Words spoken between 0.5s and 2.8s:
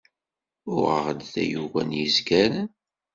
Uɣeɣ-d tayuga n yezgaren.